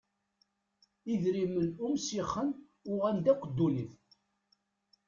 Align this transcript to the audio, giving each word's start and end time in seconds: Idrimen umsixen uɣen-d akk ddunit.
Idrimen 1.13 1.69
umsixen 1.85 2.49
uɣen-d 2.91 3.25
akk 3.33 3.41
ddunit. 3.49 3.93